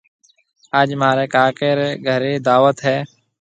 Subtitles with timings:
[0.79, 2.97] آج مهاريَ ڪاڪي رَي گھريَ دعوت هيَ۔